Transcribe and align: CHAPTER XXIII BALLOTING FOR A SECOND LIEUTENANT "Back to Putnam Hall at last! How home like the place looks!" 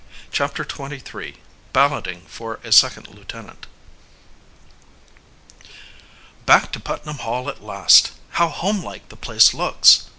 CHAPTER 0.31 0.63
XXIII 0.63 1.37
BALLOTING 1.73 2.21
FOR 2.25 2.59
A 2.63 2.71
SECOND 2.71 3.09
LIEUTENANT 3.09 3.67
"Back 6.47 6.71
to 6.71 6.79
Putnam 6.79 7.19
Hall 7.19 7.47
at 7.49 7.61
last! 7.63 8.13
How 8.31 8.49
home 8.49 8.83
like 8.83 9.09
the 9.09 9.15
place 9.15 9.53
looks!" 9.53 10.07